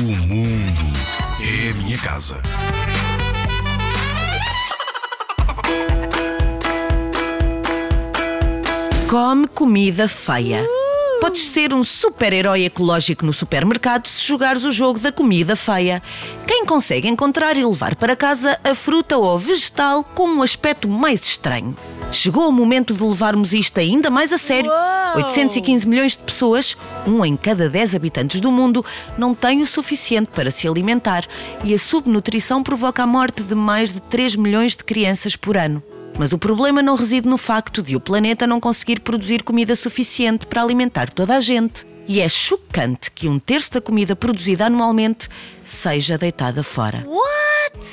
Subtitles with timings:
[0.00, 0.86] mundo
[1.40, 2.40] é a minha casa.
[9.10, 10.64] Come comida feia.
[11.20, 16.00] Podes ser um super-herói ecológico no supermercado se jogares o jogo da comida feia.
[16.46, 21.24] Quem consegue encontrar e levar para casa a fruta ou vegetal com um aspecto mais
[21.24, 21.74] estranho?
[22.10, 24.70] Chegou o momento de levarmos isto ainda mais a sério.
[24.70, 25.16] Uau!
[25.16, 26.76] 815 milhões de pessoas,
[27.06, 28.84] um em cada 10 habitantes do mundo,
[29.16, 31.26] não tem o suficiente para se alimentar
[31.62, 35.82] e a subnutrição provoca a morte de mais de 3 milhões de crianças por ano.
[36.18, 40.46] Mas o problema não reside no facto de o planeta não conseguir produzir comida suficiente
[40.46, 41.86] para alimentar toda a gente.
[42.08, 45.28] E é chocante que um terço da comida produzida anualmente
[45.62, 47.04] seja deitada fora.
[47.06, 47.37] What?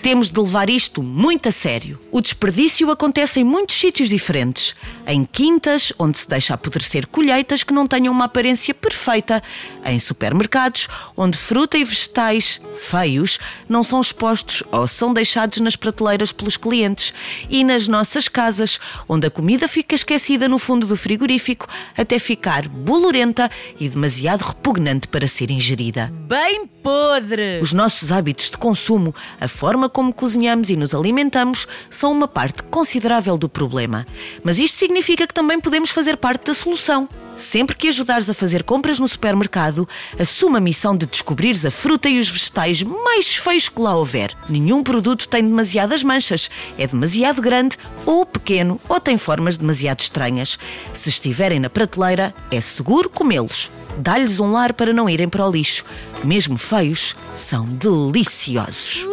[0.00, 1.98] Temos de levar isto muito a sério.
[2.10, 4.74] O desperdício acontece em muitos sítios diferentes.
[5.06, 9.42] Em quintas, onde se deixa apodrecer colheitas que não tenham uma aparência perfeita.
[9.84, 16.32] Em supermercados, onde fruta e vegetais feios não são expostos ou são deixados nas prateleiras
[16.32, 17.12] pelos clientes.
[17.50, 22.68] E nas nossas casas, onde a comida fica esquecida no fundo do frigorífico até ficar
[22.68, 26.12] bolorenta e demasiado repugnante para ser ingerida.
[26.26, 27.60] Bem podre!
[27.60, 29.48] Os nossos hábitos de consumo, a
[29.82, 34.06] forma como cozinhamos e nos alimentamos, são uma parte considerável do problema.
[34.44, 37.08] Mas isto significa que também podemos fazer parte da solução.
[37.36, 39.88] Sempre que ajudares a fazer compras no supermercado,
[40.18, 44.36] assuma a missão de descobrires a fruta e os vegetais mais feios que lá houver.
[44.48, 50.58] Nenhum produto tem demasiadas manchas, é demasiado grande ou pequeno ou tem formas demasiado estranhas.
[50.92, 53.70] Se estiverem na prateleira, é seguro comê-los.
[53.96, 55.84] Dá-lhes um lar para não irem para o lixo.
[56.22, 59.06] Mesmo feios, são deliciosos.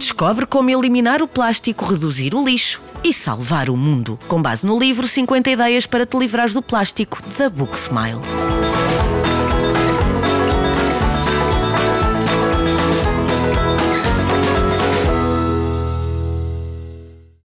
[0.00, 4.18] Descobre como eliminar o plástico, reduzir o lixo e salvar o mundo.
[4.28, 8.20] Com base no livro 50 ideias para te livrares do plástico da Book Smile.